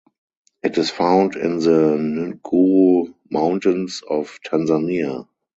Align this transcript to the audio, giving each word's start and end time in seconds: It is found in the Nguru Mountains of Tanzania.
It 0.63 0.79
is 0.79 0.89
found 0.89 1.35
in 1.35 1.59
the 1.59 1.95
Nguru 2.41 3.13
Mountains 3.29 4.01
of 4.09 4.39
Tanzania. 4.43 5.27